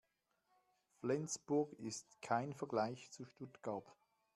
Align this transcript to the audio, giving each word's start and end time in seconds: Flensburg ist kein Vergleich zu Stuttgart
Flensburg 0.99 1.73
ist 1.73 2.23
kein 2.23 2.55
Vergleich 2.55 3.11
zu 3.11 3.23
Stuttgart 3.23 3.85